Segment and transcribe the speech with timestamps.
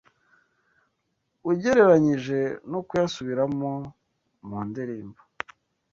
[1.51, 2.39] ugereranyije
[2.71, 3.71] no kuyasubiramo
[4.47, 5.19] mu ndirimbo